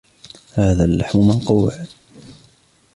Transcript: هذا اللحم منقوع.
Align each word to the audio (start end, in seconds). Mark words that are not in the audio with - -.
هذا 0.53 0.85
اللحم 0.85 1.19
منقوع. 1.27 1.75